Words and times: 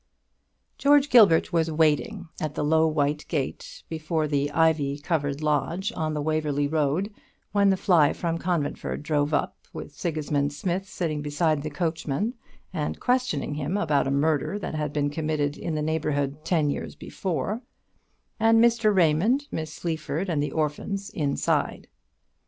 George 0.79 1.11
Gilbert 1.11 1.53
was 1.53 1.69
waiting 1.69 2.27
at 2.39 2.55
the 2.55 2.63
low 2.63 2.87
white 2.87 3.23
gate 3.27 3.83
before 3.87 4.27
the 4.27 4.49
ivy 4.49 4.97
coloured 4.97 5.43
lodge 5.43 5.93
on 5.95 6.15
the 6.15 6.23
Waverly 6.23 6.67
Road 6.67 7.13
when 7.51 7.69
the 7.69 7.77
fly 7.77 8.11
from 8.11 8.39
Conventford 8.39 9.03
drove 9.03 9.31
up, 9.31 9.59
with 9.73 9.93
Sigismund 9.93 10.53
Smith 10.53 10.89
sitting 10.89 11.21
beside 11.21 11.61
the 11.61 11.69
coachman, 11.69 12.33
and 12.73 12.99
questioning 12.99 13.53
him 13.53 13.77
about 13.77 14.07
a 14.07 14.09
murder 14.09 14.57
that 14.57 14.73
had 14.73 14.91
been 14.91 15.11
committed 15.11 15.55
in 15.55 15.75
the 15.75 15.83
neighbourhood 15.83 16.43
ten 16.43 16.71
years 16.71 16.95
before; 16.95 17.61
and 18.39 18.59
Mr. 18.59 18.91
Raymond, 18.91 19.47
Miss 19.51 19.71
Sleaford, 19.71 20.29
and 20.29 20.41
the 20.41 20.51
orphans 20.51 21.11
inside. 21.11 21.87